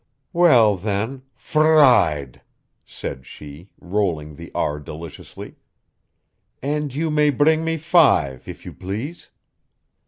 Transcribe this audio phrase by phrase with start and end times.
[0.33, 2.41] "Well, then, fr r ied!"
[2.83, 5.57] said she, rolling the "r" deliciously.
[6.59, 9.29] "And you may bring me five, if you please."